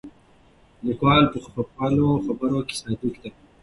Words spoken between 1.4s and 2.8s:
خپلو خبرو کې